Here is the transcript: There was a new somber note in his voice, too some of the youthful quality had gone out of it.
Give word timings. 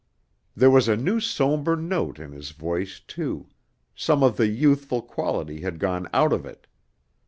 There 0.55 0.71
was 0.71 0.87
a 0.87 0.97
new 0.97 1.19
somber 1.19 1.75
note 1.75 2.17
in 2.17 2.31
his 2.31 2.49
voice, 2.49 2.99
too 2.99 3.49
some 3.95 4.23
of 4.23 4.35
the 4.35 4.47
youthful 4.47 5.03
quality 5.03 5.61
had 5.61 5.77
gone 5.77 6.09
out 6.11 6.33
of 6.33 6.43
it. 6.43 6.65